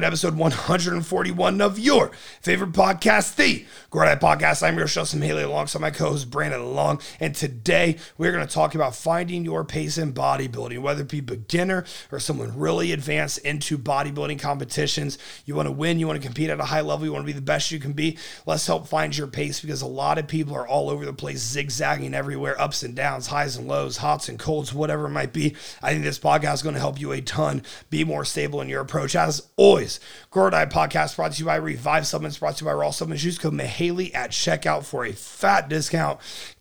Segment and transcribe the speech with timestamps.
[0.00, 4.62] episode 141 of your favorite podcast, the Grow or Die Podcast.
[4.62, 8.76] I'm your host, Mihaly, alongside my co-host Brandon Long, and today we're going to talk
[8.76, 13.76] about finding your pace in bodybuilding, whether it be beginner or someone really advanced into
[13.76, 15.18] bodybuilding competitions.
[15.44, 17.32] You want to win, you want to compete at a high level, you want to
[17.32, 18.18] be the best you can be.
[18.46, 21.40] Let's help find your pace because a lot of people are all over the place,
[21.40, 25.56] zigzagging everywhere, ups and downs, highs and lows, hots and colds, whatever it might be.
[25.82, 28.68] I think this podcast is going to help you a ton be more stable in
[28.68, 29.16] your approach.
[29.16, 29.87] As always,
[30.30, 32.90] Grow or Die Podcast brought to you by Revive Supplements, brought to you by Raw
[32.90, 33.24] Supplements.
[33.24, 36.20] Use code Mihaly at checkout for a fat discount.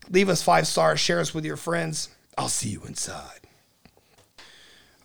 [0.10, 2.10] Leave us five stars, share us with your friends.
[2.38, 3.42] I'll see you inside.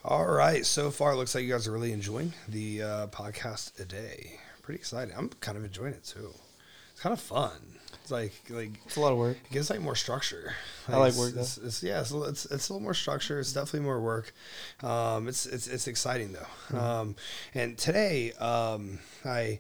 [0.05, 4.41] All right, so far looks like you guys are really enjoying the uh, podcast today.
[4.63, 5.15] Pretty excited.
[5.17, 6.33] I'm kind of enjoying it too.
[6.93, 7.72] It's kind of fun.
[8.13, 9.39] Like like It's a lot of work.
[9.45, 10.55] it gives like more structure.
[10.89, 11.35] I like work.
[11.37, 13.41] It's, it's, yeah, it's, a little- it's it's a little more structure.
[13.41, 14.33] It's definitely more work.
[14.83, 16.41] Um, it's it's it's exciting though.
[16.69, 16.79] Mm-hmm.
[16.79, 17.17] Um,
[17.55, 19.59] and today, um, I.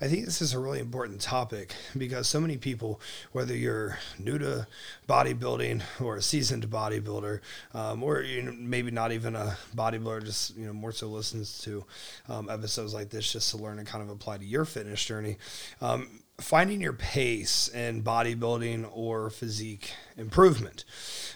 [0.00, 4.38] I think this is a really important topic because so many people, whether you're new
[4.38, 4.66] to
[5.08, 7.40] bodybuilding or a seasoned bodybuilder,
[7.74, 11.58] um, or you know, maybe not even a bodybuilder, just you know more so listens
[11.62, 11.84] to
[12.28, 15.36] um, episodes like this just to learn and kind of apply to your fitness journey.
[15.80, 20.84] Um, finding your pace in bodybuilding or physique improvement.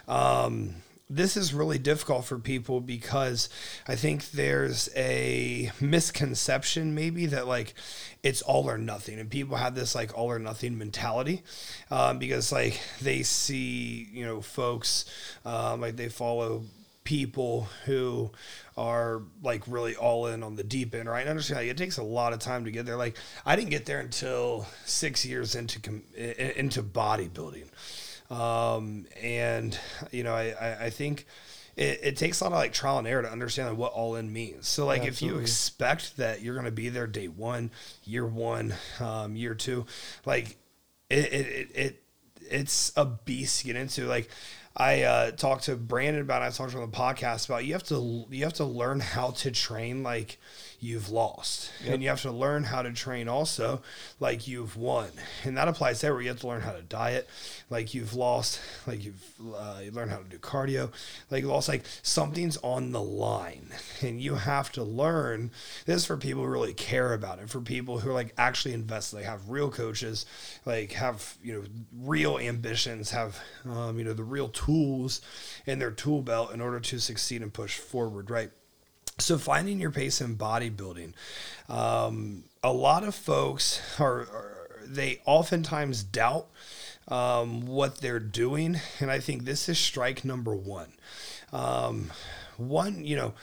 [0.06, 0.76] Um,
[1.10, 3.48] this is really difficult for people because
[3.86, 7.74] I think there's a misconception maybe that like
[8.22, 11.42] it's all or nothing, and people have this like all or nothing mentality
[11.90, 15.06] um, because like they see you know folks
[15.46, 16.64] um, like they follow
[17.08, 18.30] people who
[18.76, 21.22] are like really all in on the deep end, right?
[21.22, 22.96] And understand like, it takes a lot of time to get there.
[22.96, 27.68] Like I didn't get there until six years into com- i- i- into bodybuilding,
[28.30, 29.78] um, and
[30.10, 31.26] you know I I, I think.
[31.76, 34.16] It, it takes a lot of like trial and error to understand like, what all
[34.16, 34.66] in means.
[34.66, 37.70] So like if you expect that you're going to be there day one,
[38.02, 39.86] year one, um, year two,
[40.26, 40.56] like
[41.08, 42.02] it, it, it, it
[42.50, 44.06] it's a beast to get into.
[44.08, 44.28] Like
[44.78, 47.82] I uh, talked to Brandon about, it, I talked on the podcast about you have
[47.84, 50.38] to you have to learn how to train like
[50.80, 53.82] you've lost, and you have to learn how to train also
[54.20, 55.10] like you've won,
[55.44, 56.12] and that applies there.
[56.12, 57.28] Where you have to learn how to diet
[57.70, 60.90] like you've lost, like you've uh, you learn how to do cardio,
[61.30, 65.50] like you lost, like something's on the line, and you have to learn.
[65.84, 68.74] This is for people who really care about it, for people who are like actually
[68.74, 70.24] invested, like have real coaches,
[70.64, 71.64] like have you know
[72.00, 75.20] real ambitions, have um, you know the real tools
[75.66, 78.50] in their tool belt in order to succeed and push forward, right?
[79.18, 81.12] So finding your pace in bodybuilding,
[81.68, 86.46] um, a lot of folks are, are they oftentimes doubt
[87.08, 90.92] um, what they're doing, and I think this is strike number one.
[91.52, 92.10] Um,
[92.56, 93.34] one, you know,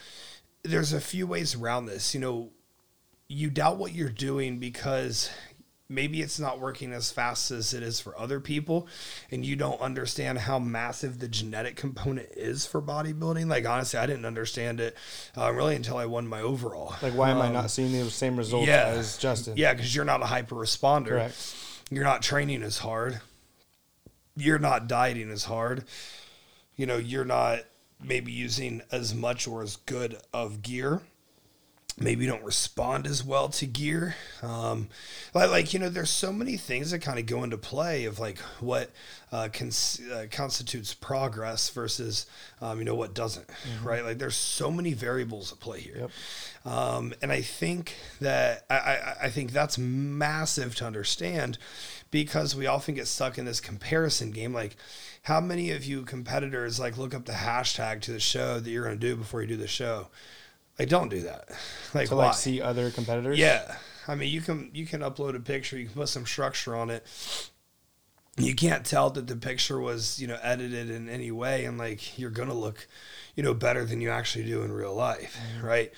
[0.64, 2.14] there's a few ways around this.
[2.14, 2.50] You know,
[3.28, 5.30] you doubt what you're doing because
[5.88, 8.88] maybe it's not working as fast as it is for other people
[9.30, 13.48] and you don't understand how massive the genetic component is for bodybuilding.
[13.48, 14.96] Like honestly i didn't understand it
[15.38, 16.96] uh, really until i won my overall.
[17.04, 18.88] Like, why am I not seeing the same results Um, yeah.
[18.88, 19.54] as Justin?
[19.58, 21.56] yeah because you're not a hyper responder Correct.
[21.92, 23.22] you're not training as hard.
[24.36, 25.86] You're not dieting as hard.
[26.76, 27.60] You know you're not
[28.04, 31.02] maybe using as much or as good of gear
[31.98, 34.88] maybe you don't respond as well to gear um,
[35.34, 38.20] like, like you know there's so many things that kind of go into play of
[38.20, 38.90] like what
[39.32, 42.26] uh, cons- uh, constitutes progress versus
[42.62, 43.50] um, you know what doesn't
[43.84, 45.96] right like there's so many variables at play here
[46.66, 46.74] Yep.
[46.74, 51.58] um, and I think that I, I, I think that's massive to understand
[52.12, 54.54] because we often get stuck in this comparison game.
[54.54, 54.78] Like,
[55.24, 58.86] how many of you competitors like look up the hashtag to the show that you're
[58.86, 60.08] going to do before you do the show?
[60.78, 61.50] Like, don't do that.
[61.94, 62.26] Like, To why?
[62.26, 63.40] like see other competitors.
[63.40, 66.76] Yeah, I mean, you can you can upload a picture, you can put some structure
[66.76, 67.08] on it.
[68.36, 72.20] You can't tell that the picture was you know edited in any way, and like
[72.20, 72.86] you're gonna look,
[73.34, 75.66] you know, better than you actually do in real life, mm-hmm.
[75.66, 75.94] right?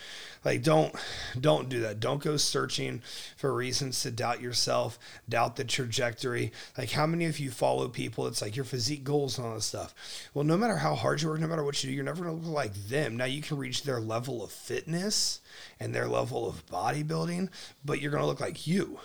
[0.48, 0.96] Like don't
[1.38, 2.00] don't do that.
[2.00, 3.02] Don't go searching
[3.36, 4.98] for reasons to doubt yourself,
[5.28, 6.54] doubt the trajectory.
[6.78, 8.28] Like how many of you follow people?
[8.28, 9.94] It's like your physique goals and all this stuff.
[10.34, 12.38] Well, no matter how hard you work, no matter what you do, you're never gonna
[12.38, 13.18] look like them.
[13.18, 15.42] Now you can reach their level of fitness
[15.82, 17.50] and their level of bodybuilding,
[17.84, 19.02] but you're gonna look like you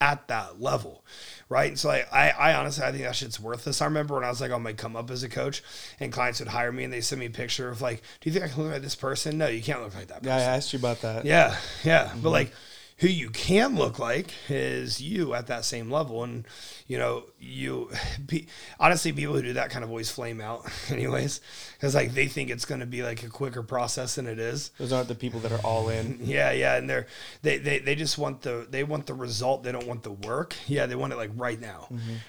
[0.00, 1.04] at that level,
[1.48, 1.78] right?
[1.78, 3.80] So like, I, I honestly, I think that shit's worthless.
[3.80, 5.62] I remember when I was like on my come up as a coach,
[6.00, 8.32] and clients would hire me and they send me a picture of like, do you
[8.32, 9.38] think I can look like this person?
[9.38, 11.24] No, you can't look like that Yeah, I asked you about that.
[11.24, 12.08] Yeah, yeah.
[12.08, 12.28] But mm-hmm.
[12.28, 12.52] like,
[12.98, 16.24] who you can look like is you at that same level.
[16.24, 16.46] And
[16.86, 17.90] you know you
[18.26, 18.46] be,
[18.80, 21.40] honestly people who do that kind of always flame out anyways.
[21.74, 24.70] Because like they think it's going to be like a quicker process than it is.
[24.78, 26.20] Those aren't the people that are all in.
[26.22, 27.06] yeah yeah and they're
[27.42, 29.62] they, they they just want the they want the result.
[29.62, 30.56] They don't want the work.
[30.66, 31.88] Yeah they want it like right now.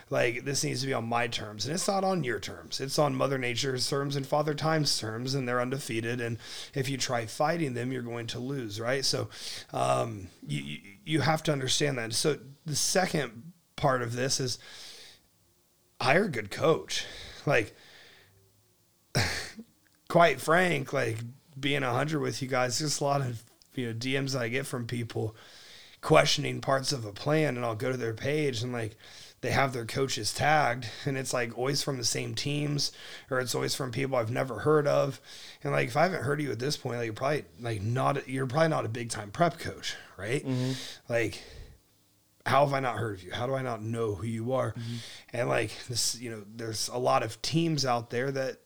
[0.10, 2.82] Like this needs to be on my terms and it's not on your terms.
[2.82, 6.20] It's on mother nature's terms and father time's terms and they're undefeated.
[6.20, 6.38] And
[6.74, 9.06] if you try fighting them you're going to lose right?
[9.06, 9.30] So
[9.72, 12.14] um you you, you have to understand that.
[12.14, 14.60] So the second part of this is
[16.02, 17.06] hire a good coach.
[17.46, 17.76] Like
[20.08, 21.18] quite frank, like
[21.60, 23.44] being a hundred with you guys, there's a lot of
[23.76, 25.36] you know DMs I get from people
[26.02, 28.96] questioning parts of a plan, and I'll go to their page and like
[29.42, 32.92] they have their coaches tagged, and it's like always from the same teams,
[33.30, 35.22] or it's always from people I've never heard of,
[35.64, 37.82] and like if I haven't heard of you at this point, like you're probably like
[37.82, 40.46] not you're probably not a big time prep coach, right?
[41.08, 41.42] Like
[42.48, 43.32] how have I not heard of you?
[43.32, 44.74] How do I not know who you are?
[45.34, 48.60] And like this, you know, there's a lot of teams out there that,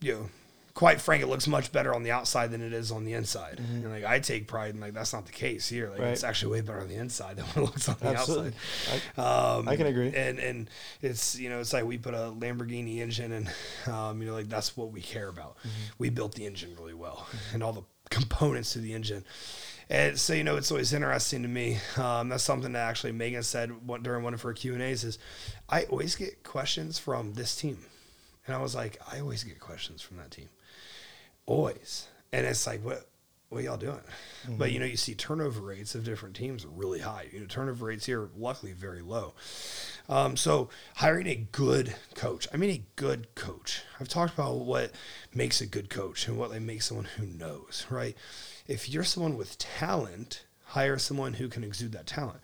[0.00, 0.28] you know,
[0.74, 3.58] quite frank, it looks much better on the outside than it is on the inside.
[3.58, 5.88] And like I take pride in like that's not the case here.
[5.88, 8.52] Like it's actually way better on the inside than what it looks on the Absolutely.
[9.16, 9.58] outside.
[9.58, 10.12] Um, I can agree.
[10.14, 10.70] And and
[11.00, 13.50] it's you know it's like we put a Lamborghini engine and
[13.92, 15.56] um, you know like that's what we care about.
[15.58, 15.68] Mm-hmm.
[15.98, 19.24] We built the engine really well and all the components to the engine.
[19.88, 21.78] And so you know it's always interesting to me.
[21.96, 23.70] Um, that's something that actually Megan said
[24.02, 25.18] during one of her Q and A's is
[25.68, 27.78] I always get questions from this team,
[28.46, 30.48] and I was like I always get questions from that team,
[31.46, 32.08] always.
[32.32, 33.06] And it's like what
[33.48, 34.00] what y'all doing?
[34.48, 37.28] But you know, you see turnover rates of different teams are really high.
[37.32, 39.34] You know, turnover rates here luckily very low.
[40.08, 43.82] Um, so hiring a good coach, I mean a good coach.
[44.00, 44.92] I've talked about what
[45.32, 48.16] makes a good coach and what like, makes someone who knows, right?
[48.68, 52.40] If you're someone with talent, hire someone who can exude that talent.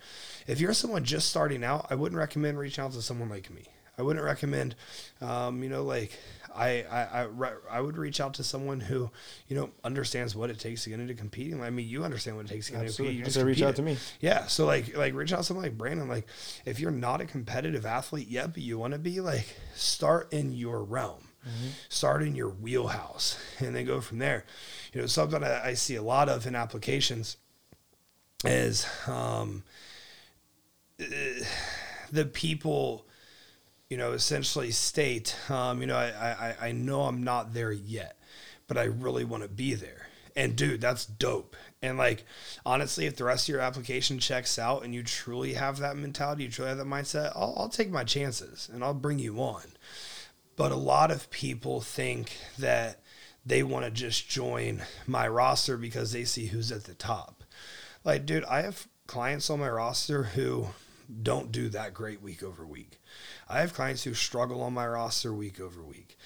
[0.47, 3.65] If you're someone just starting out, I wouldn't recommend reaching out to someone like me.
[3.99, 4.75] I wouldn't recommend,
[5.21, 6.19] um, you know, like
[6.55, 9.11] I, I, I, re- I would reach out to someone who,
[9.49, 11.63] you know, understands what it takes to get into competing.
[11.63, 13.19] I mean, you understand what it takes to get into competing.
[13.19, 13.99] You just reach out to me.
[14.21, 14.47] Yeah.
[14.47, 16.09] So like, like reach out to someone like Brandon.
[16.09, 16.27] Like,
[16.65, 20.53] if you're not a competitive athlete yet, but you want to be, like, start in
[20.53, 21.29] your realm,
[21.89, 24.45] start in your wheelhouse, and then go from there.
[24.93, 27.37] You know, something I, I see a lot of in applications
[28.45, 29.63] is um,
[30.99, 33.07] the people
[33.93, 38.17] you know, essentially state, um, you know, I, I, I know I'm not there yet,
[38.67, 40.09] but I really want to be there.
[40.35, 41.57] And dude, that's dope.
[41.83, 42.25] And like,
[42.65, 46.45] honestly, if the rest of your application checks out and you truly have that mentality,
[46.45, 49.65] you truly have that mindset, I'll, I'll take my chances and I'll bring you on.
[50.57, 53.01] But a lot of people think that
[53.45, 57.43] they want to just join my roster because they see who's at the top.
[58.05, 60.69] Like, dude, I have clients on my roster who
[61.23, 63.01] don't do that great week over week.
[63.49, 66.17] I have clients who struggle on my roster week over week.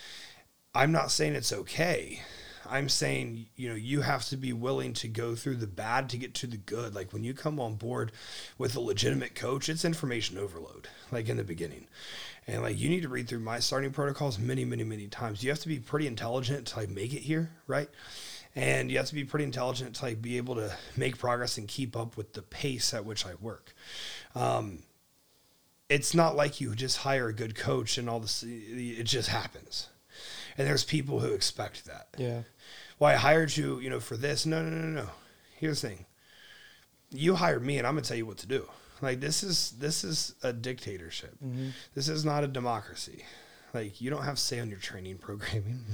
[0.75, 2.23] I'm not saying it's okay.
[2.71, 6.19] I'm saying, you know, you have to be willing to go through the bad to
[6.19, 6.95] get to the good.
[6.95, 8.13] Like when you come on board
[8.59, 11.87] with a legitimate coach, it's information overload, like in the beginning.
[12.47, 15.43] And like you need to read through my starting protocols many, many, many times.
[15.43, 17.89] You have to be pretty intelligent to like make it here, right?
[18.55, 21.69] And you have to be pretty intelligent to like be able to make progress and
[21.69, 23.75] keep up with the pace at which I work.
[24.35, 24.81] Um,
[25.89, 29.89] it's not like you just hire a good coach and all this, it just happens.
[30.59, 32.09] And there's people who expect that.
[32.17, 32.43] Yeah.
[32.99, 34.47] Well, I hired you, you know, for this.
[34.47, 35.11] No, no, no, no.
[35.59, 36.07] Here's the thing.
[37.11, 38.69] You hired me and I'm gonna tell you what to do.
[39.03, 41.35] Like this is this is a dictatorship.
[41.45, 41.69] Mm-hmm.
[41.95, 43.25] This is not a democracy.
[43.75, 45.85] Like you don't have say on your training programming.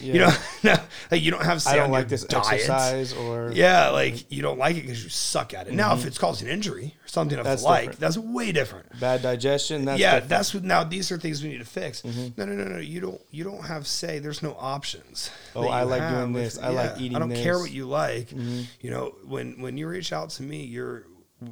[0.00, 0.12] Yeah.
[0.12, 0.32] You know,
[0.64, 0.76] no,
[1.10, 2.46] like you don't have say I don't on like this diet.
[2.52, 5.74] exercise or Yeah, like you don't like it because you suck at it.
[5.74, 6.08] Now, if mm-hmm.
[6.08, 8.98] it's causing injury or something of That's the like, that's way different.
[8.98, 9.84] bad digestion.
[9.84, 10.30] That's yeah, different.
[10.30, 10.64] that's what.
[10.64, 12.02] Now these are things we need to fix.
[12.02, 12.28] Mm-hmm.
[12.36, 12.78] No, no, no, no.
[12.78, 13.20] You don't.
[13.30, 14.18] You don't have say.
[14.18, 15.30] There's no options.
[15.54, 16.58] Oh, I like doing with- this.
[16.58, 18.30] I like eating I don't care what you like.
[18.30, 18.62] Mm-hmm.
[18.80, 21.04] You know, when when you reach out to me, you're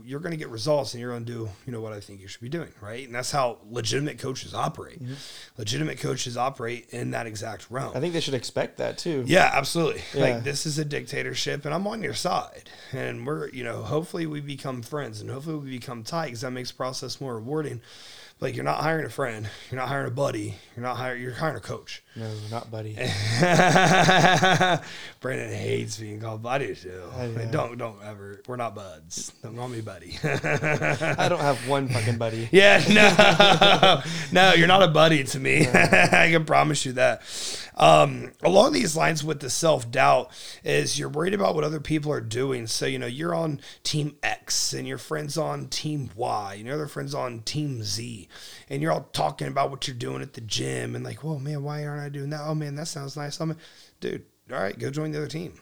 [0.05, 2.21] you're going to get results, and you're going to do you know what I think
[2.21, 3.07] you should be doing, right?
[3.07, 5.03] And that's how legitimate coaches operate.
[5.03, 5.15] Mm-hmm.
[5.57, 7.93] Legitimate coaches operate in that exact realm.
[7.95, 9.25] I think they should expect that too.
[9.27, 10.03] Yeah, absolutely.
[10.15, 10.21] Yeah.
[10.21, 12.71] Like this is a dictatorship, and I'm on your side.
[12.93, 16.51] And we're, you know, hopefully we become friends, and hopefully we become tight because that
[16.51, 17.81] makes the process more rewarding.
[18.41, 21.33] Like you're not hiring a friend, you're not hiring a buddy, you're not hiring you're
[21.33, 22.05] hiring a coach.
[22.15, 22.95] No, not buddy.
[25.21, 27.03] Brandon hates being called buddy too.
[27.17, 27.41] I know.
[27.41, 28.41] Like, don't don't ever.
[28.47, 29.33] We're not buds.
[29.43, 30.19] Don't call me buddy.
[30.25, 32.49] I don't have one fucking buddy.
[32.53, 34.03] yeah, no,
[34.33, 35.67] no, you're not a buddy to me.
[35.67, 37.23] I can promise you that.
[37.79, 40.31] Um, along these lines, with the self doubt,
[40.65, 42.67] is you're worried about what other people are doing.
[42.67, 46.75] So you know you're on team X and your friends on team Y and your
[46.75, 48.28] other friends on team Z,
[48.69, 51.63] and you're all talking about what you're doing at the gym and like, whoa, man,
[51.63, 52.43] why aren't I doing that?
[52.45, 53.41] Oh man, that sounds nice.
[53.41, 53.57] Oh, I'm,
[54.01, 55.55] dude, all right, go join the other team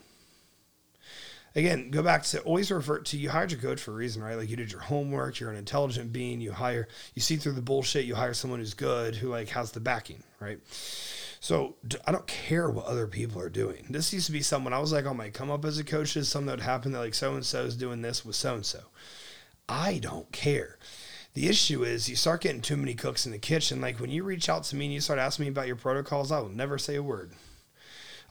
[1.57, 4.37] again, go back to always revert to you hired your coach for a reason, right?
[4.37, 7.63] Like you did your homework, you're an intelligent being, you hire, you see through the
[7.63, 10.61] bullshit, you hire someone who's good, who like has the backing, right?
[11.41, 13.87] So I don't care what other people are doing.
[13.91, 16.17] This used to be someone I was like on my come up as a coach
[16.17, 18.55] is something that would happen that like so and so is doing this with so
[18.55, 18.81] and so.
[19.69, 20.79] I don't care.
[21.37, 23.83] The issue is you start getting too many cooks in the kitchen.
[23.83, 26.33] Like when you reach out to me and you start asking me about your protocols,
[26.33, 27.33] I will never say a word.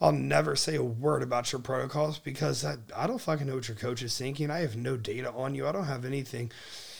[0.01, 3.67] I'll never say a word about your protocols because I, I don't fucking know what
[3.67, 4.49] your coach is thinking.
[4.49, 5.67] I have no data on you.
[5.67, 6.51] I don't have anything.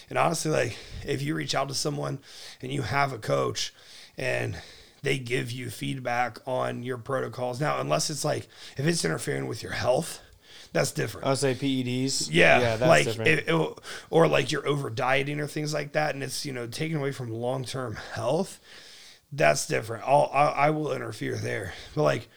[0.08, 2.20] And honestly, like if you reach out to someone
[2.62, 3.74] and you have a coach
[4.16, 4.60] and
[5.02, 8.48] they give you feedback on your protocols, now, unless it's like
[8.78, 10.22] if it's interfering with your health,
[10.76, 11.26] that's different.
[11.26, 12.28] I would say PEDs.
[12.32, 13.30] Yeah, yeah, that's like different.
[13.32, 13.80] it, it-
[14.10, 17.12] or like you're over dieting or things like that, and it's you know taken away
[17.12, 18.60] from long term health.
[19.32, 20.04] That's different.
[20.06, 22.28] I'll, I I will interfere there, but like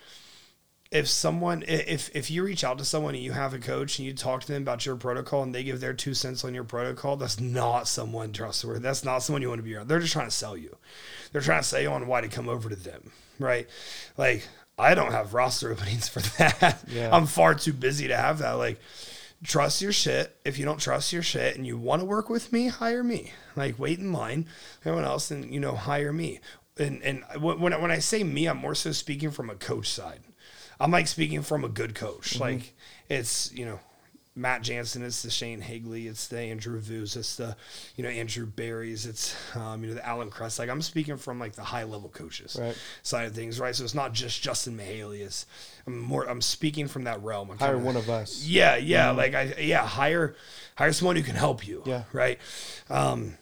[0.90, 4.07] if someone if if you reach out to someone and you have a coach and
[4.07, 6.64] you talk to them about your protocol and they give their two cents on your
[6.64, 8.80] protocol, that's not someone trustworthy.
[8.80, 9.88] That's not someone you want to be around.
[9.88, 10.76] They're just trying to sell you.
[11.33, 13.68] They're trying to sell you on why to come over to them, right?
[14.16, 16.82] Like I don't have roster openings for that.
[16.88, 17.11] Yeah.
[17.14, 18.52] I'm far too busy to have that.
[18.52, 18.80] Like
[19.44, 20.35] trust your shit.
[20.44, 23.32] If you don't trust your shit and you want to work with me, hire me.
[23.56, 24.47] Like wait in line,
[24.85, 26.40] everyone else, and you know hire me.
[26.78, 29.54] And and when when I- when I say me, I'm more so speaking from a
[29.54, 30.20] coach side.
[30.80, 32.35] I'm like speaking from a good coach.
[32.35, 32.42] Mm-hmm.
[32.42, 32.75] Like
[33.08, 33.80] it's you know
[34.38, 37.57] Matt Jansen, it's the Shane Higley, it's the Andrew Vuz, it's the
[37.97, 40.59] you know Andrew Barry's, it's um, you know the Alan Crest.
[40.59, 42.76] Like I'm speaking from like the high level coaches Right.
[43.02, 43.75] side of things, right?
[43.75, 45.21] So it's not just Justin Mihaly.
[45.21, 45.45] It's
[45.87, 47.50] I'm more I'm speaking from that realm.
[47.50, 48.45] I'm Hire kinda- one of us.
[48.45, 50.37] yeah, yeah, like I yeah, hire
[50.76, 51.83] hire someone who can help you.
[51.85, 52.04] Yeah.
[52.12, 52.38] Right.
[52.88, 53.37] Um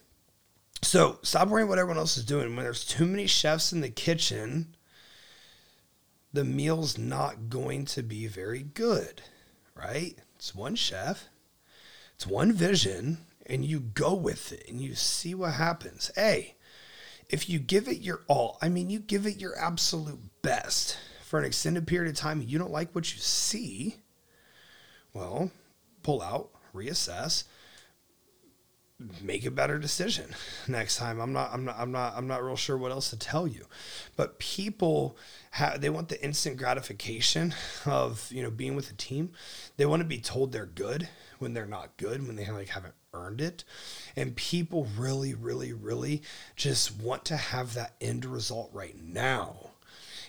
[0.83, 2.55] so stop worrying what everyone else is doing.
[2.57, 4.76] When there's too many chefs in the kitchen,
[6.33, 9.23] the meal's not going to be very good.
[9.75, 10.17] Right?
[10.47, 11.25] It's one chef,
[12.15, 16.12] it's one vision, and you go with it and you see what happens.
[16.15, 16.55] Hey,
[17.29, 21.41] if you give it your all, I mean, you give it your absolute best for
[21.41, 23.97] an extended period of time you don't like what you see,
[25.12, 25.50] well,
[26.05, 27.43] pull out, reassess,
[29.21, 30.35] make a better decision
[30.69, 31.21] next time.
[31.21, 33.67] I'm not, I'm not, I'm not, I'm not real sure what else to tell you,
[34.17, 35.17] but people
[35.53, 39.33] have, they want the instant gratification of, you know, being with a team.
[39.76, 42.95] They want to be told they're good when they're not good, when they like haven't
[43.12, 43.65] earned it.
[44.17, 46.23] And people really, really, really
[46.55, 49.71] just want to have that end result right now.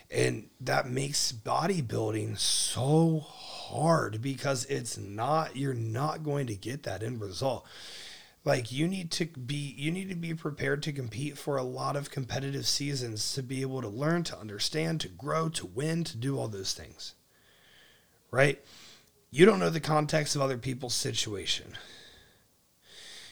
[0.09, 7.03] And that makes bodybuilding so hard because it's not, you're not going to get that
[7.03, 7.65] end result.
[8.45, 11.95] Like you need to be, you need to be prepared to compete for a lot
[11.95, 16.17] of competitive seasons to be able to learn, to understand, to grow, to win, to
[16.17, 17.13] do all those things.
[18.31, 18.63] Right?
[19.31, 21.73] You don't know the context of other people's situation.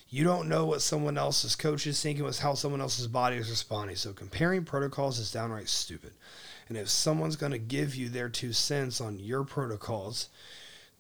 [0.10, 3.50] You don't know what someone else's coach is thinking, was how someone else's body is
[3.50, 3.96] responding.
[3.96, 6.14] So comparing protocols is downright stupid.
[6.68, 10.30] And if someone's going to give you their two cents on your protocols,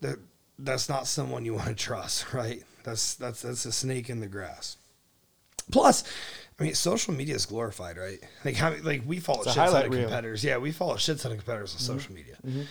[0.01, 0.19] that
[0.59, 2.63] that's not someone you want to trust, right?
[2.85, 4.77] That's that's that's a snake in the grass.
[5.71, 6.03] Plus,
[6.59, 8.19] I mean, social media is glorified, right?
[8.45, 10.03] Like how like we follow It's shit ton of reel.
[10.03, 10.43] competitors.
[10.43, 11.93] Yeah, we follow shit ton of competitors on mm-hmm.
[11.97, 12.35] social media.
[12.45, 12.61] Mm-hmm.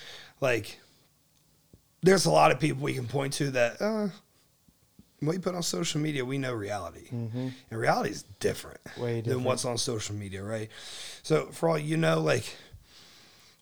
[0.40, 0.78] Like,
[2.02, 3.82] there's a lot of people we can point to that.
[3.82, 4.08] Uh,
[5.20, 7.48] what you put on social media, we know reality, mm-hmm.
[7.70, 10.68] and reality is different, Way than what's on social media, right?
[11.22, 12.56] So for all you know, like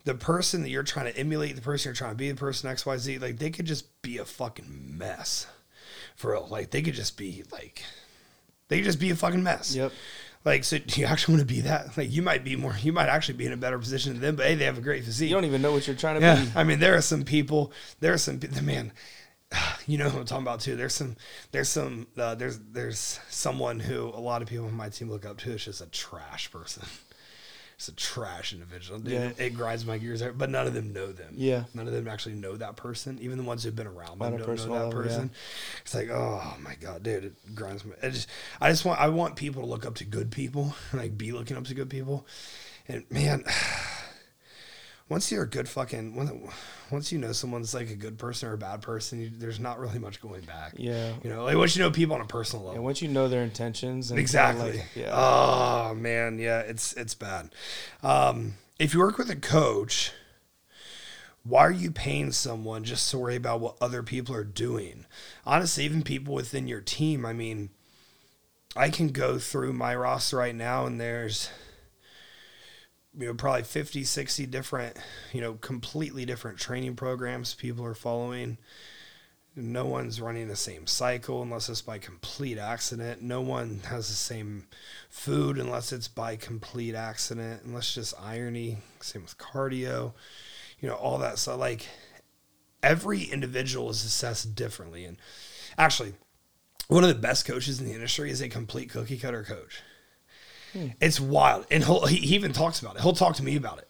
[0.05, 2.69] the person that you're trying to emulate, the person you're trying to be, the person
[2.69, 5.47] X, Y, Z, like they could just be a fucking mess,
[6.17, 6.47] for real.
[6.51, 7.83] Like they could just be like,
[8.69, 9.75] they could just be a fucking mess.
[9.75, 9.93] Yep.
[10.45, 11.97] Like, so do you actually want to be that?
[11.97, 14.37] Like, you might be more, you might actually be in a better position than them,
[14.37, 15.29] but hey, they have a great physique.
[15.29, 16.51] You don't even know what you're trying to Yeah, be.
[16.55, 17.73] I mean, there are some people.
[18.01, 18.93] There are some pe- man.
[19.87, 20.77] You know who I'm talking about too.
[20.77, 21.17] There's some.
[21.51, 22.07] There's some.
[22.17, 25.51] Uh, there's there's someone who a lot of people on my team look up to.
[25.53, 26.85] Is just a trash person.
[27.83, 29.13] It's a trash individual, dude.
[29.13, 29.25] Yeah.
[29.31, 30.23] It, it grinds my gears.
[30.23, 31.35] But none of them know them.
[31.37, 31.65] Yeah.
[31.75, 33.19] None of them actually know that person.
[33.21, 35.03] Even the ones who've been around them don't know that level, yeah.
[35.09, 35.31] person.
[35.81, 37.95] It's like, oh my god, dude, it grinds my.
[38.01, 38.29] I just,
[38.61, 41.33] I just want, I want people to look up to good people, and like be
[41.33, 42.25] looking up to good people,
[42.87, 43.43] and man,
[45.13, 46.51] once you're a good fucking,
[46.91, 49.79] once you know someone's like a good person or a bad person, you, there's not
[49.79, 50.73] really much going back.
[50.79, 51.13] Yeah.
[51.23, 52.77] You know, like once you know people on a personal level.
[52.77, 54.73] And once you know their intentions, and Exactly.
[54.73, 55.11] like- yeah.
[55.13, 57.51] Oh man, yeah, it's it's bad.
[58.03, 60.13] Um, if you work with a coach,
[61.45, 65.05] why are you paying someone just to worry about what other people are doing?
[65.45, 67.27] Honestly, even people within your team.
[67.27, 67.69] I mean,
[68.75, 71.51] I can go through my roster right now, and there's
[73.19, 74.97] you know probably 50 60 different
[75.33, 78.57] you know completely different training programs people are following
[79.55, 83.21] no one's running the same cycle unless it's by complete accident.
[83.21, 84.67] No one has the same
[85.11, 87.63] food unless it's by complete accident.
[87.65, 88.79] Unless just irony.
[89.01, 90.15] Same with cardio.
[90.81, 91.87] You know, all that So, Like
[92.83, 95.05] every individual is assessed differently.
[95.05, 95.19] And
[95.77, 96.15] actually,
[96.89, 99.83] one of the best coaches in the industry is a complete cookie cutter coach.
[100.73, 100.89] Hmm.
[101.01, 101.67] It's wild.
[101.71, 103.03] And he'll, he he even talks about it.
[103.03, 103.89] He'll talk to me about it.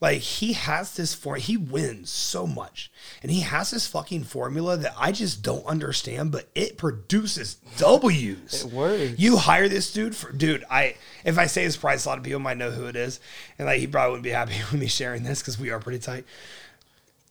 [0.00, 2.90] Like he has this for he wins so much,
[3.22, 8.64] and he has this fucking formula that I just don't understand, but it produces W's.
[8.64, 9.18] It works.
[9.18, 10.64] You hire this dude for dude.
[10.70, 13.20] I if I say his price, a lot of people might know who it is,
[13.58, 15.98] and like he probably wouldn't be happy with me sharing this because we are pretty
[15.98, 16.24] tight.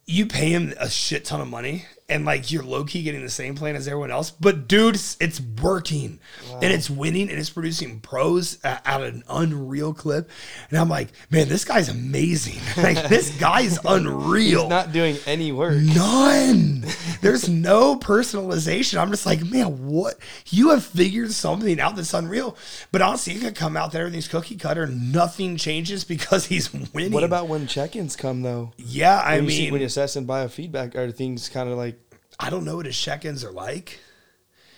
[0.06, 3.30] You pay him a shit ton of money, and like you're low key getting the
[3.30, 6.20] same plan as everyone else, but dude, it's, it's working,
[6.54, 10.30] and it's winning, and it's producing pros at, an unreal clip.
[10.70, 12.60] And I'm like, man, this guy's amazing.
[12.84, 14.62] like this guy's unreal.
[14.62, 15.76] He's not doing any work.
[15.78, 16.86] None.
[17.22, 18.98] There's no personalization.
[19.00, 20.16] I'm just like, man, what?
[20.48, 22.58] You have figured something out that's unreal.
[22.92, 27.12] But honestly, you could come out there these cookie cutter, nothing changes because he's winning.
[27.12, 28.74] What about when check-ins come though?
[28.78, 31.78] Yeah, I When you see- mean, when you assess and biofeedback, are things kind of
[31.78, 31.99] like?
[32.40, 34.00] I don't know what his check-ins are like.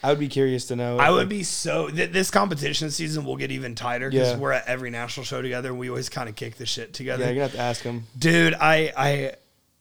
[0.03, 0.97] I would be curious to know.
[0.97, 1.87] I would be so.
[1.89, 4.37] Th- this competition season will get even tighter because Yeah.
[4.37, 7.21] we're at every national show together, and we always kind of kick the shit together.
[7.23, 8.05] Yeah, you're gonna have to ask him.
[8.17, 9.31] dude i i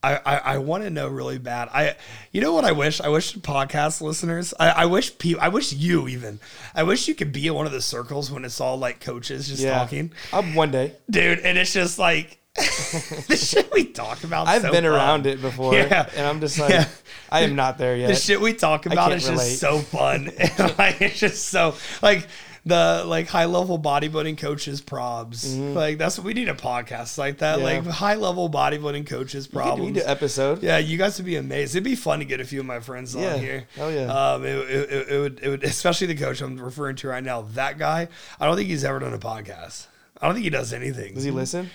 [0.03, 1.69] I, I, I want to know really bad.
[1.75, 1.95] I,
[2.33, 3.03] you know what I wish?
[3.03, 4.55] I wish podcast listeners.
[4.59, 5.43] I, I wish people.
[5.43, 6.41] I wish you even.
[6.75, 9.47] I wish you could be in one of the circles when it's all like coaches
[9.49, 10.93] just Yeah, talking, I'm one day.
[11.11, 11.41] dude.
[11.41, 14.49] And it's just like the shit we talk about.
[14.49, 14.93] I've so been fun.
[14.93, 16.09] around it before, Yeah.
[16.17, 16.89] and I'm just like, Yeah.
[17.31, 18.09] I am not there yet.
[18.09, 19.45] The shit we talk about is relate.
[19.45, 20.27] just so fun.
[20.79, 22.27] Like it's just so like
[22.67, 25.75] the like high level bodybuilding coaches probs.
[25.75, 27.59] Like that's what we need a podcast like that.
[27.59, 27.67] Mm-hmm.
[27.67, 27.75] Yeah.
[27.79, 29.87] Like high level bodybuilding coaches problems.
[29.87, 30.63] We do an episode.
[30.63, 31.75] Yeah, you guys would be amazed.
[31.77, 33.35] It'd be fun to get a few of my friends Yeah.
[33.35, 33.65] on here.
[33.79, 34.07] Oh yeah.
[34.33, 37.43] Um, it, it, it would, it would, especially the coach I'm referring to right now.
[37.43, 38.09] That guy,
[38.41, 39.87] I don't think he's ever done a podcast.
[40.21, 41.15] I don't think he does anything.
[41.15, 41.71] Does he listen?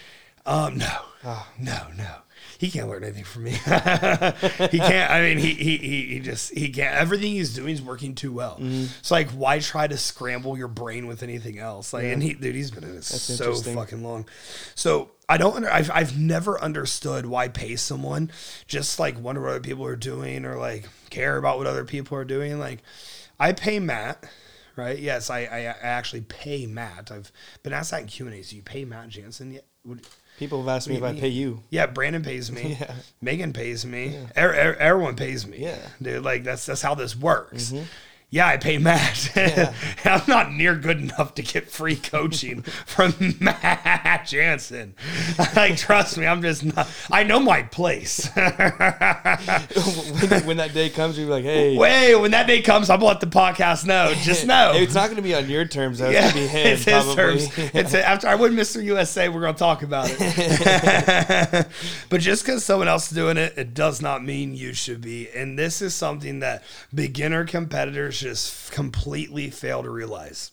[0.46, 1.48] Um, no, Ah.
[1.60, 2.18] no, no.
[2.58, 3.52] He can't learn anything from me.
[3.52, 3.58] he
[4.80, 5.12] can't.
[5.12, 6.96] I mean, he, he he he just he can't.
[6.96, 8.54] Everything he's doing is working too well.
[8.62, 8.86] Mm-hmm.
[9.02, 11.92] So like, why try to scramble your brain with anything else?
[11.92, 14.26] Like, and he, dude, he's been in it so fucking long.
[14.74, 15.56] So I don't.
[15.56, 18.32] Under, I've I've never understood why pay someone
[18.68, 22.18] just like wonder what other people are doing or like care about what other people
[22.18, 22.58] are doing.
[22.60, 22.84] Like,
[23.40, 24.24] I pay Matt.
[24.78, 25.00] Right?
[25.00, 27.10] Yes, I, I, I actually pay Matt.
[27.10, 27.32] I've
[27.64, 28.44] been asked that in Q and A.
[28.44, 29.66] So you pay Matt Jansen yet?
[29.86, 30.02] Would,
[30.38, 31.62] People have asked me if I pay you.
[31.70, 32.78] yeah, Brandon pays me.
[32.80, 32.94] Yeah.
[33.22, 34.18] Megan pays me.
[34.38, 35.60] Er, er- everyone pays me.
[35.60, 35.76] Yeah.
[35.78, 36.04] Mm-hmm.
[36.04, 36.24] dude.
[36.24, 37.74] Like that's that's how this works.
[38.36, 39.32] Yeah, I pay Matt.
[39.36, 39.74] Yeah.
[40.04, 44.94] I'm not near good enough to get free coaching from Matt Jansen.
[45.56, 46.88] like, trust me, I'm just not.
[47.10, 48.30] I know my place.
[48.36, 48.46] when,
[50.46, 53.28] when that day comes, you're like, hey, Wait, when that day comes, I'll let the
[53.28, 54.14] podcast know.
[54.24, 54.74] Just know.
[54.76, 56.00] it's not going to be on your terms.
[56.00, 56.10] Though.
[56.10, 56.68] It's Yeah, going to be him.
[56.68, 57.16] it's his probably.
[57.16, 57.50] terms.
[57.74, 58.84] It's after I win Mr.
[58.84, 61.68] USA, we're gonna talk about it.
[62.10, 65.30] but just because someone else is doing it, it does not mean you should be.
[65.30, 70.52] And this is something that beginner competitors just completely fail to realize.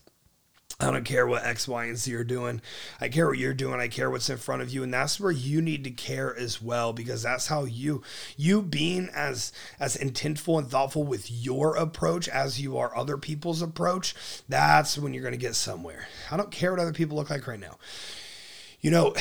[0.79, 2.61] I don't care what X, Y, and Z are doing.
[3.01, 3.81] I care what you're doing.
[3.81, 6.61] I care what's in front of you, and that's where you need to care as
[6.61, 8.03] well, because that's how you,
[8.37, 13.63] you being as as intentful and thoughtful with your approach as you are other people's
[13.63, 14.15] approach.
[14.49, 16.09] That's when you're going to get somewhere.
[16.31, 17.79] I don't care what other people look like right now.
[18.81, 19.15] You know,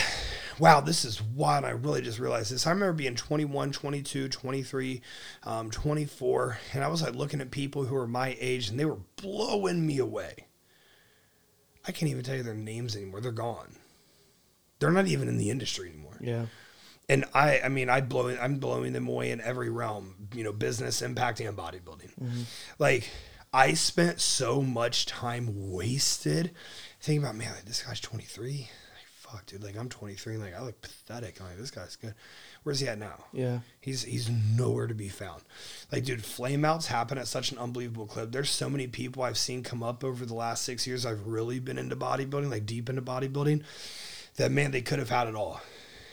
[0.62, 1.66] wow, this is wild.
[1.66, 2.68] I really just realized this.
[2.68, 5.02] I remember being 21, 22, 23,
[5.44, 8.86] um, 24, and I was like looking at people who were my age, and they
[8.86, 10.46] were blowing me away.
[11.88, 13.22] I can't even tell you their names anymore.
[13.22, 13.76] They're gone.
[14.78, 16.18] They're not even in the industry anymore.
[16.22, 16.46] Yeah.
[17.10, 20.28] And I, I mean, I blow, I'm blowing them away in every realm.
[20.36, 22.12] You know, business, impact, and bodybuilding.
[22.78, 23.10] Like,
[23.52, 26.52] I spent so much time wasted
[27.00, 28.70] thinking about, man, like, this guy's 23.
[29.32, 29.64] Like, fuck, dude.
[29.64, 31.40] Like I'm 23, and like I look pathetic.
[31.40, 32.14] I'm like this guy's good.
[32.64, 33.26] Where's he at now?
[33.32, 33.60] Yeah.
[33.80, 35.44] He's he's nowhere to be found.
[35.92, 38.32] Like, dude, flameouts happen at such an unbelievable clip.
[38.32, 41.06] There's so many people I've seen come up over the last six years.
[41.06, 43.64] I've really been into bodybuilding, like deep into bodybuilding.
[44.38, 45.62] That man, they could have had it all.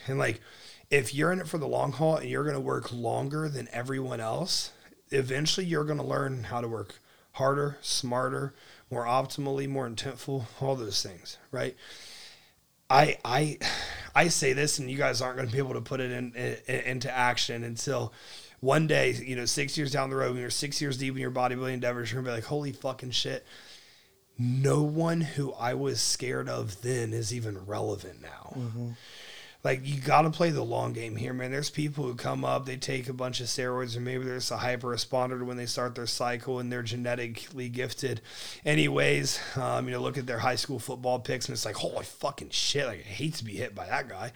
[0.07, 0.41] And like,
[0.89, 4.19] if you're in it for the long haul and you're gonna work longer than everyone
[4.19, 4.71] else,
[5.11, 6.95] eventually you're gonna learn how to work
[7.33, 8.53] harder, smarter,
[8.91, 11.75] more optimally, more intentful, all those things, right?
[12.89, 13.57] I I
[14.15, 16.33] I say this, and you guys aren't going to be able to put it in,
[16.33, 18.13] in, into action until
[18.59, 21.21] one day, you know, six years down the road, when you're six years deep in
[21.21, 23.45] your bodybuilding endeavors, you're gonna be like, holy fucking shit.
[24.37, 28.53] No one who I was scared of then is even relevant now.
[28.57, 28.89] Mm-hmm.
[29.61, 31.51] Like you got to play the long game here, man.
[31.51, 34.57] There's people who come up, they take a bunch of steroids, or maybe there's a
[34.57, 38.21] hyper responder when they start their cycle, and they're genetically gifted.
[38.63, 42.05] Anyways, um, you know, look at their high school football picks, and it's like, holy
[42.05, 42.85] fucking shit!
[42.85, 44.31] Like I hate to be hit by that guy.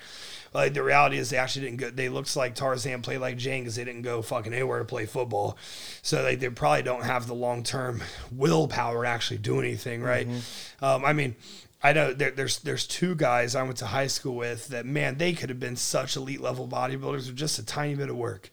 [0.54, 1.90] Like the reality is, they actually didn't go.
[1.90, 5.06] They looks like Tarzan played like Jane because they didn't go fucking anywhere to play
[5.06, 5.58] football.
[6.02, 10.28] So like they probably don't have the long term willpower to actually do anything, right?
[10.28, 10.84] Mm-hmm.
[10.84, 11.38] Um, I mean
[11.84, 15.17] I know there, there's there's two guys I went to high school with that man
[15.17, 18.50] they could have been such elite level bodybuilders with just a tiny bit of work,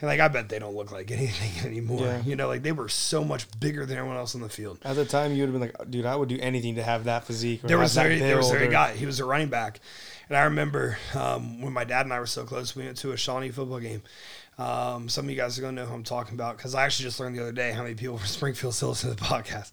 [0.00, 2.02] and like I bet they don't look like anything anymore.
[2.02, 2.22] Yeah.
[2.24, 4.80] You know, like they were so much bigger than everyone else on the field.
[4.84, 7.04] At the time, you would have been like, dude, I would do anything to have
[7.04, 7.62] that physique.
[7.62, 8.94] there was there, there was a guy.
[8.94, 9.80] He was a running back,
[10.28, 13.12] and I remember um, when my dad and I were so close, we went to
[13.12, 14.02] a Shawnee football game.
[14.58, 17.04] Um, some of you guys are gonna know who I'm talking about because I actually
[17.04, 19.70] just learned the other day how many people from Springfield still listen to the podcast.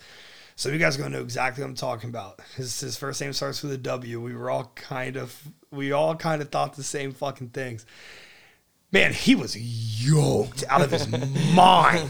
[0.55, 2.39] So you guys are gonna know exactly what I'm talking about.
[2.55, 4.21] His his first name starts with a W.
[4.21, 7.85] We were all kind of we all kind of thought the same fucking things.
[8.91, 11.07] Man, he was yoked out of his
[11.55, 12.09] mind.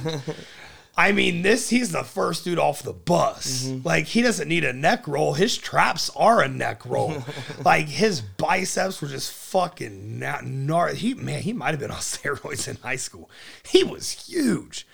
[0.98, 3.66] I mean, this he's the first dude off the bus.
[3.66, 3.88] Mm-hmm.
[3.88, 5.34] Like he doesn't need a neck roll.
[5.34, 7.24] His traps are a neck roll.
[7.66, 10.98] like his biceps were just fucking gnarly.
[10.98, 13.30] He man, he might have been on steroids in high school.
[13.64, 14.86] He was huge.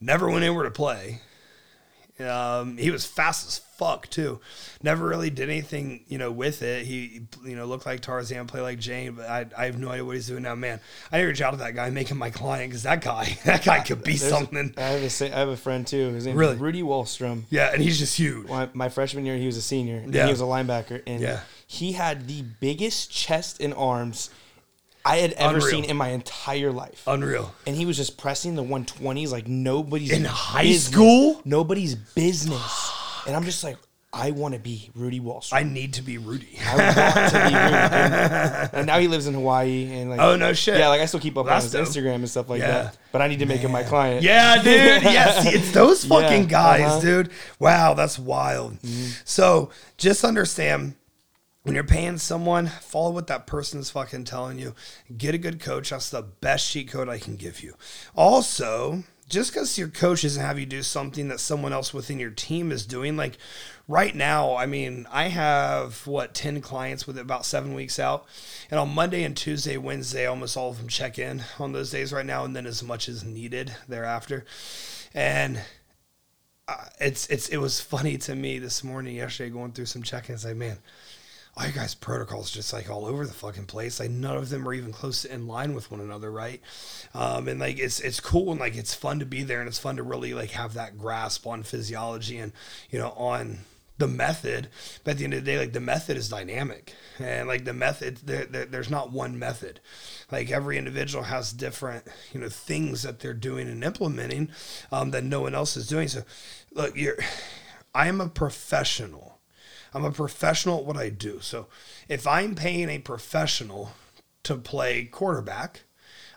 [0.00, 1.20] Never went anywhere to play.
[2.22, 4.40] Um, he was fast as fuck too.
[4.82, 6.86] Never really did anything, you know, with it.
[6.86, 10.04] He, you know, looked like Tarzan, played like Jane, but I, I have no idea
[10.04, 10.54] what he's doing now.
[10.54, 10.80] Man,
[11.10, 13.38] I need to reach out to that guy, make him my client because that guy,
[13.44, 14.74] that guy could be There's, something.
[14.76, 16.12] I have a, I have a friend too.
[16.12, 16.56] His name really?
[16.56, 17.44] Rudy Wallstrom.
[17.50, 18.48] Yeah, and he's just huge.
[18.48, 19.96] My, my freshman year, he was a senior.
[19.96, 20.26] And yeah.
[20.26, 21.40] he was a linebacker, and yeah.
[21.66, 24.30] he had the biggest chest and arms
[25.04, 25.70] I had ever Unreal.
[25.70, 27.02] seen in my entire life.
[27.06, 27.54] Unreal.
[27.66, 30.92] And he was just pressing the 120s like nobody's in high business.
[30.92, 31.42] school.
[31.44, 32.92] Nobody's business.
[33.26, 33.76] and I'm just like,
[34.14, 35.54] I want to be Rudy Wallstrom.
[35.54, 36.58] I need to be Rudy.
[36.62, 37.56] I want to be Rudy.
[37.56, 40.78] And, and, now he lives in Hawaii and like Oh no shit.
[40.78, 41.88] Yeah, like I still keep up on his dope.
[41.88, 42.82] Instagram and stuff like yeah.
[42.82, 42.98] that.
[43.10, 43.66] But I need to make Man.
[43.66, 44.22] him my client.
[44.22, 45.02] Yeah, dude.
[45.02, 47.00] yes, it's those fucking yeah, guys, uh-huh.
[47.00, 47.30] dude.
[47.58, 48.74] Wow, that's wild.
[48.80, 49.22] Mm-hmm.
[49.24, 50.94] So just understand
[51.62, 54.74] when you're paying someone, follow what that person is fucking telling you.
[55.16, 55.90] Get a good coach.
[55.90, 57.74] That's the best cheat code I can give you.
[58.16, 62.30] Also, just because your coach doesn't have you do something that someone else within your
[62.30, 63.38] team is doing, like
[63.86, 68.26] right now, I mean, I have what, 10 clients with about seven weeks out.
[68.70, 72.12] And on Monday and Tuesday, Wednesday, almost all of them check in on those days
[72.12, 74.44] right now, and then as much as needed thereafter.
[75.14, 75.60] And
[76.66, 80.28] uh, it's, it's, it was funny to me this morning, yesterday, going through some check
[80.28, 80.78] ins, like, man,
[81.56, 84.00] all you guys' protocols just like all over the fucking place.
[84.00, 86.60] Like none of them are even close to in line with one another, right?
[87.14, 89.78] Um, and like it's it's cool and like it's fun to be there and it's
[89.78, 92.52] fun to really like have that grasp on physiology and
[92.90, 93.58] you know on
[93.98, 94.68] the method.
[95.04, 97.74] But at the end of the day, like the method is dynamic and like the
[97.74, 99.80] method there, there, there's not one method.
[100.30, 104.48] Like every individual has different you know things that they're doing and implementing
[104.90, 106.08] um, that no one else is doing.
[106.08, 106.22] So
[106.72, 107.18] look, you're
[107.94, 109.31] I am a professional
[109.94, 111.40] I'm a professional at what I do.
[111.40, 111.66] So
[112.08, 113.92] if I'm paying a professional
[114.44, 115.82] to play quarterback,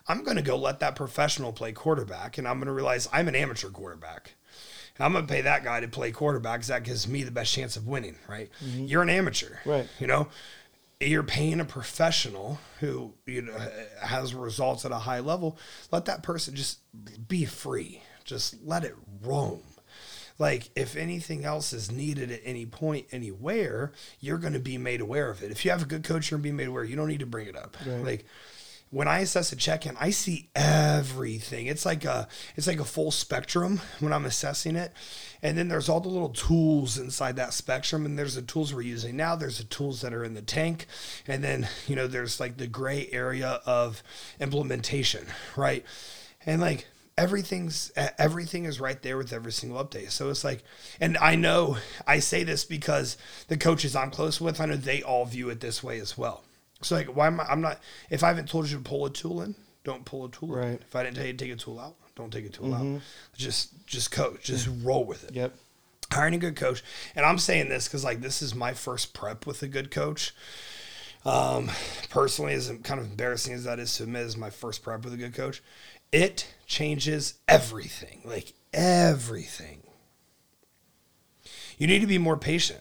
[0.08, 3.28] I'm going to go let that professional play quarterback, and I'm going to realize I'm
[3.28, 4.36] an amateur quarterback.
[5.00, 7.54] I'm going to pay that guy to play quarterback because that gives me the best
[7.54, 8.50] chance of winning, right?
[8.64, 8.86] Mm-hmm.
[8.86, 9.88] You're an amateur, right?
[10.00, 10.30] You know,
[11.02, 13.58] you're paying a professional who you know
[14.02, 15.58] has results at a high level.
[15.92, 16.80] Let that person just
[17.28, 18.02] be free.
[18.24, 19.64] Just let it roam
[20.38, 25.02] like if anything else is needed at any point anywhere you're going to be made
[25.02, 26.84] aware of it if you have a good coach you're going to be made aware
[26.84, 28.04] you don't need to bring it up right.
[28.04, 28.26] like
[28.96, 31.66] when I assess a check-in, I see everything.
[31.66, 34.94] It's like a it's like a full spectrum when I'm assessing it.
[35.42, 38.06] And then there's all the little tools inside that spectrum.
[38.06, 39.36] And there's the tools we're using now.
[39.36, 40.86] There's the tools that are in the tank.
[41.28, 44.02] And then, you know, there's like the gray area of
[44.40, 45.26] implementation,
[45.58, 45.84] right?
[46.46, 50.12] And like everything's everything is right there with every single update.
[50.12, 50.64] So it's like,
[51.00, 55.02] and I know I say this because the coaches I'm close with, I know they
[55.02, 56.44] all view it this way as well.
[56.82, 57.46] So like, why am I?
[57.46, 57.80] I'm not.
[58.10, 60.50] If I haven't told you to pull a tool in, don't pull a tool.
[60.50, 60.68] Right.
[60.68, 60.80] In.
[60.82, 62.96] If I didn't tell you to take a tool out, don't take a tool mm-hmm.
[62.96, 63.02] out.
[63.36, 64.44] Just just coach.
[64.44, 65.34] Just roll with it.
[65.34, 65.56] Yep.
[66.12, 66.84] Hiring a good coach,
[67.16, 70.34] and I'm saying this because like this is my first prep with a good coach.
[71.26, 71.72] Um,
[72.12, 75.14] personally, as kind of embarrassing as that is to admit, is my first prep with
[75.14, 75.64] a good coach.
[76.16, 79.84] It changes everything, like everything.
[81.78, 82.80] You need to be more patient.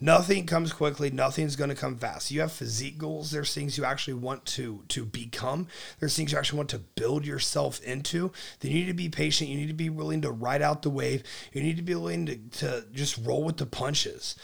[0.00, 1.12] Nothing comes quickly.
[1.12, 2.32] Nothing's going to come fast.
[2.32, 3.30] You have physique goals.
[3.30, 5.68] There's things you actually want to to become.
[6.00, 8.32] There's things you actually want to build yourself into.
[8.58, 9.48] Then you need to be patient.
[9.48, 11.22] You need to be willing to ride out the wave.
[11.52, 14.34] You need to be willing to, to just roll with the punches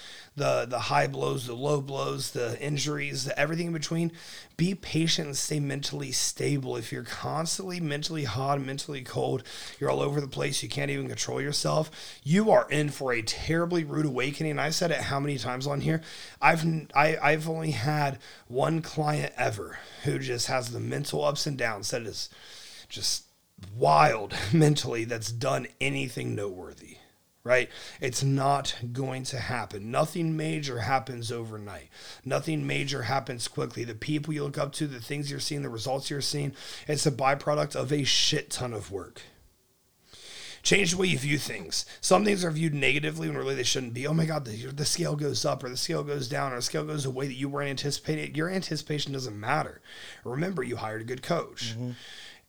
[0.40, 4.10] the the high blows, the low blows, the injuries, the everything in between.
[4.56, 6.76] Be patient and stay mentally stable.
[6.76, 9.42] If you're constantly mentally hot mentally cold,
[9.78, 11.90] you're all over the place, you can't even control yourself,
[12.24, 14.58] you are in for a terribly rude awakening.
[14.58, 16.00] I said it how many times on here?
[16.40, 21.58] I've I, I've only had one client ever who just has the mental ups and
[21.58, 22.30] downs that is
[22.88, 23.24] just
[23.76, 26.96] wild mentally that's done anything noteworthy
[27.42, 27.70] right?
[28.00, 29.90] It's not going to happen.
[29.90, 31.88] Nothing major happens overnight.
[32.24, 33.84] Nothing major happens quickly.
[33.84, 36.54] The people you look up to, the things you're seeing, the results you're seeing,
[36.86, 39.22] it's a byproduct of a shit ton of work.
[40.62, 41.86] Change the way you view things.
[42.02, 44.06] Some things are viewed negatively when really they shouldn't be.
[44.06, 46.62] Oh my God, the, the scale goes up or the scale goes down or the
[46.62, 48.34] scale goes the way that you weren't anticipating.
[48.34, 49.80] Your anticipation doesn't matter.
[50.22, 51.72] Remember, you hired a good coach.
[51.72, 51.92] Mm-hmm.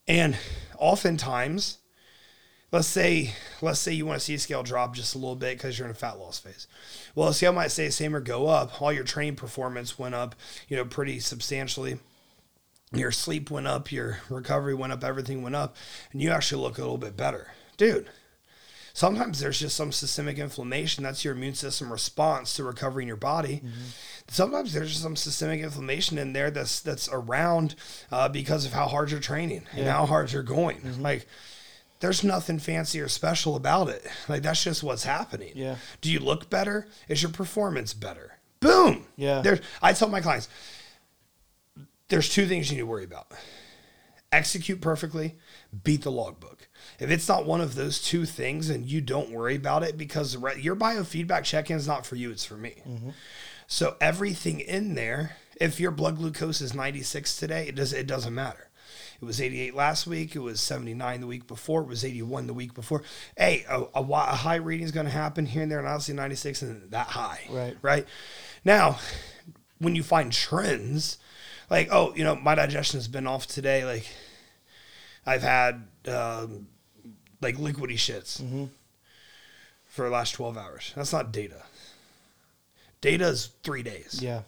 [0.10, 0.38] And
[0.78, 1.78] oftentimes,
[2.72, 5.58] let's say let's say you want to see a scale drop just a little bit
[5.58, 6.68] because you're in a fat loss phase.
[7.16, 8.82] Well, the scale might say same or go up.
[8.82, 10.36] All your training performance went up,
[10.68, 12.00] you know, pretty substantially.
[12.94, 15.78] Your sleep went up, your recovery went up, everything went up,
[16.12, 17.52] and you actually look a little bit better.
[17.78, 18.10] Dude,
[18.94, 21.02] sometimes there's just some systemic inflammation.
[21.02, 23.58] That's your immune system response to recovering your body.
[23.58, 23.90] Mm-hmm.
[24.28, 27.76] Sometimes there's just some systemic inflammation in there that's that's around
[28.12, 30.78] uh, because of how hard you're training and how hard you're going.
[30.82, 31.02] Mm-hmm.
[31.02, 31.28] Like
[32.02, 34.06] there's nothing fancy or special about it.
[34.28, 35.54] Like that's just what's happening.
[35.56, 35.78] Yeah.
[36.02, 36.88] Do you look better?
[37.08, 38.40] Is your performance better?
[38.60, 39.06] Boom.
[39.16, 39.42] Yeah.
[39.42, 40.50] There's I tell my clients
[42.10, 43.32] there's two things you need to worry about.
[44.34, 45.38] Execute perfectly,
[45.84, 46.68] beat the logbook.
[47.00, 50.38] If it's not one of those two things, and you don't worry about it because
[50.58, 52.82] your biofeedback check-in is not for you, it's for me.
[52.88, 53.10] Mm-hmm.
[53.68, 58.34] So everything in there, if your blood glucose is 96 today, it does it doesn't
[58.34, 58.70] matter.
[59.22, 60.36] It was 88 last week.
[60.36, 61.82] It was 79 the week before.
[61.82, 63.04] It was 81 the week before.
[63.38, 66.16] Hey, a, a, a high reading is going to happen here and there, and obviously
[66.16, 67.42] 96 and that high.
[67.52, 67.78] Right.
[67.84, 68.08] Right.
[68.66, 68.98] Now,
[69.78, 71.20] when you find trends,
[71.70, 73.86] like, oh, you know, my digestion has been off today.
[73.86, 74.08] Like,
[75.24, 76.68] I've had um,
[77.42, 78.66] like liquidy shits mm-hmm.
[79.86, 80.94] for the last 12 hours.
[80.96, 81.62] That's not data.
[83.02, 84.20] Data is three days.
[84.20, 84.42] Yeah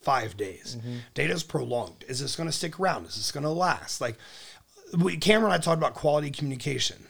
[0.00, 0.76] five days.
[0.78, 0.96] Mm-hmm.
[1.14, 2.04] Data is prolonged.
[2.08, 3.06] Is this going to stick around?
[3.06, 4.00] Is this going to last?
[4.00, 4.16] Like,
[4.96, 7.06] we, Cameron and I talked about quality communication.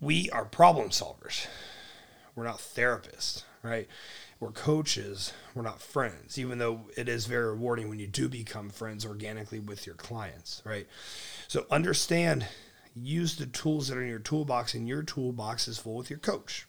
[0.00, 1.46] We are problem solvers.
[2.34, 3.88] We're not therapists, right?
[4.38, 5.32] We're coaches.
[5.54, 9.58] We're not friends, even though it is very rewarding when you do become friends organically
[9.58, 10.86] with your clients, right?
[11.48, 12.46] So understand,
[12.94, 16.18] use the tools that are in your toolbox, and your toolbox is full with your
[16.18, 16.66] coach.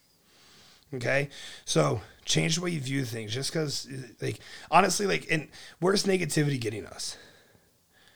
[0.94, 1.28] Okay.
[1.64, 3.88] So change the way you view things just because,
[4.20, 5.48] like, honestly, like, and
[5.80, 7.16] where's negativity getting us?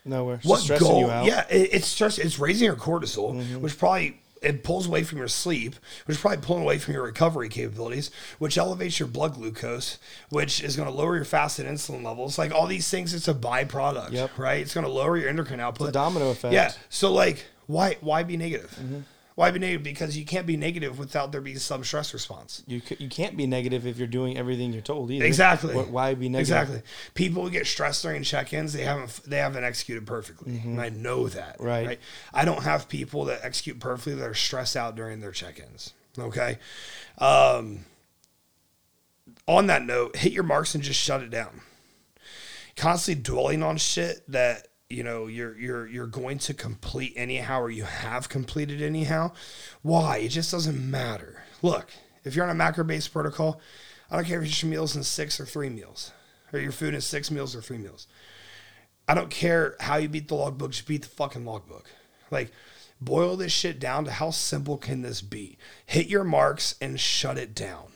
[0.04, 0.36] Nowhere.
[0.36, 1.06] It's what goal?
[1.24, 1.46] Yeah.
[1.50, 2.18] It, it's stress.
[2.18, 3.60] It's raising your cortisol, mm-hmm.
[3.60, 7.04] which probably it pulls away from your sleep, which is probably pulling away from your
[7.04, 9.98] recovery capabilities, which elevates your blood glucose,
[10.30, 12.38] which is going to lower your fasted insulin levels.
[12.38, 14.36] Like all these things, it's a byproduct, yep.
[14.36, 14.60] right?
[14.60, 15.88] It's going to lower your endocrine output.
[15.88, 16.52] It's a domino effect.
[16.52, 16.72] Yeah.
[16.88, 18.76] So like, why why be negative?
[18.82, 19.00] Mm-hmm.
[19.34, 19.82] Why be negative?
[19.82, 22.62] Because you can't be negative without there being some stress response.
[22.66, 25.24] You you can't be negative if you're doing everything you're told either.
[25.24, 25.74] Exactly.
[25.74, 26.40] Why be negative?
[26.40, 26.82] Exactly.
[27.14, 28.72] People get stressed during check-ins.
[28.74, 30.70] They haven't they haven't executed perfectly, mm-hmm.
[30.70, 31.56] and I know that.
[31.58, 31.86] Right.
[31.86, 32.00] right.
[32.34, 35.94] I don't have people that execute perfectly that are stressed out during their check-ins.
[36.18, 36.58] Okay.
[37.18, 37.86] Um,
[39.46, 41.62] on that note, hit your marks and just shut it down.
[42.76, 47.70] Constantly dwelling on shit that you know you're you're you're going to complete anyhow or
[47.70, 49.32] you have completed anyhow.
[49.82, 50.18] Why?
[50.18, 51.42] It just doesn't matter.
[51.62, 51.90] Look
[52.24, 53.60] if you're on a macro based protocol
[54.10, 56.12] i don't care if your meals in six or three meals
[56.52, 58.06] or your food in six meals or three meals.
[59.08, 61.90] I don't care how you beat the logbook just beat the fucking logbook.
[62.30, 62.52] Like
[63.00, 65.56] boil this shit down to how simple can this be?
[65.86, 67.91] Hit your marks and shut it down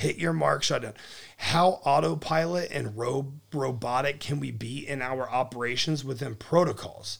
[0.00, 0.94] hit your mark, shut down.
[1.36, 7.18] How autopilot and ro- robotic can we be in our operations within protocols?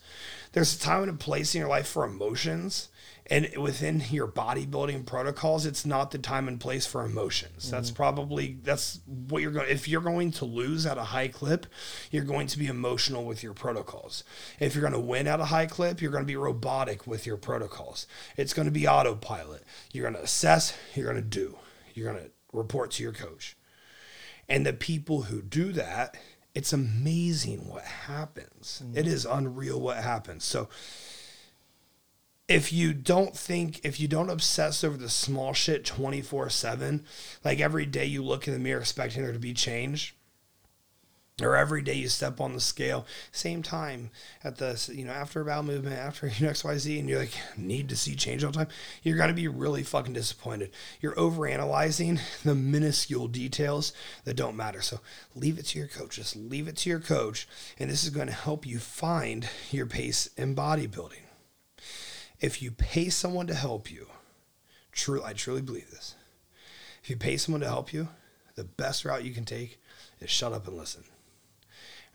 [0.53, 2.88] There's a time and a place in your life for emotions
[3.31, 7.77] and within your bodybuilding protocols it's not the time and place for emotions mm-hmm.
[7.77, 11.66] that's probably that's what you're going if you're going to lose at a high clip
[12.11, 14.25] you're going to be emotional with your protocols
[14.59, 17.25] if you're going to win at a high clip you're going to be robotic with
[17.25, 19.62] your protocols it's going to be autopilot
[19.93, 21.57] you're going to assess you're going to do
[21.95, 23.57] you're going to report to your coach.
[24.49, 26.17] And the people who do that
[26.55, 28.83] it's amazing what happens.
[28.85, 28.99] Mm-hmm.
[28.99, 30.45] it is unreal what happens.
[30.45, 30.69] So
[32.49, 37.05] if you don't think, if you don't obsess over the small shit 24 7,
[37.45, 40.17] like every day you look in the mirror expecting there to be change,
[41.42, 44.11] or every day you step on the scale, same time
[44.44, 47.35] at the, you know, after a bowel movement, after you know, XYZ, and you're like,
[47.57, 48.68] need to see change all the time,
[49.03, 50.70] you're going to be really fucking disappointed.
[51.00, 53.92] You're overanalyzing the minuscule details
[54.24, 54.83] that don't matter.
[54.83, 55.00] So
[55.35, 56.16] leave it to your coach.
[56.16, 57.48] Just leave it to your coach.
[57.79, 61.24] And this is going to help you find your pace in bodybuilding
[62.40, 64.07] if you pay someone to help you,
[64.92, 66.14] true, I truly believe this.
[67.03, 68.09] If you pay someone to help you,
[68.55, 69.79] the best route you can take
[70.20, 71.05] is shut up and listen.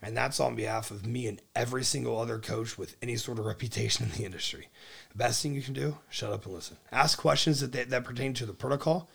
[0.01, 3.45] And that's on behalf of me and every single other coach with any sort of
[3.45, 4.69] reputation in the industry.
[5.12, 6.77] The best thing you can do, shut up and listen.
[6.91, 9.10] Ask questions that, that pertain to the protocol.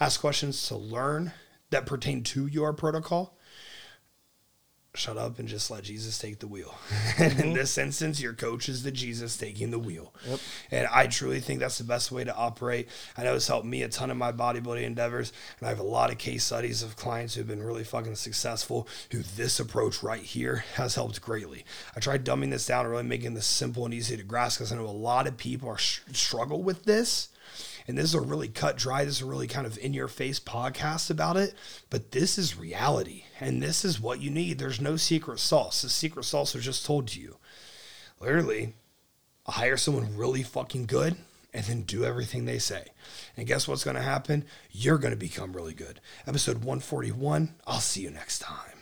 [0.00, 1.32] Ask questions to learn
[1.70, 3.36] that pertain to your protocol
[4.94, 6.74] shut up and just let Jesus take the wheel.
[7.14, 7.40] Mm-hmm.
[7.40, 10.12] in this instance, your coach is the Jesus taking the wheel.
[10.28, 10.40] Yep.
[10.72, 12.88] And I truly think that's the best way to operate.
[13.16, 15.32] I know it's helped me a ton in my bodybuilding endeavors.
[15.58, 18.88] And I have a lot of case studies of clients who've been really fucking successful
[19.12, 21.64] who this approach right here has helped greatly.
[21.96, 24.72] I tried dumbing this down and really making this simple and easy to grasp because
[24.72, 27.28] I know a lot of people are struggle with this
[27.86, 30.08] and this is a really cut dry, this is a really kind of in your
[30.08, 31.54] face podcast about it.
[31.90, 33.24] But this is reality.
[33.40, 34.58] And this is what you need.
[34.58, 35.82] There's no secret sauce.
[35.82, 37.36] The secret sauce was just told to you.
[38.20, 38.74] Literally,
[39.46, 41.16] hire someone really fucking good
[41.52, 42.86] and then do everything they say.
[43.36, 44.44] And guess what's going to happen?
[44.70, 46.00] You're going to become really good.
[46.26, 47.54] Episode 141.
[47.66, 48.73] I'll see you next time.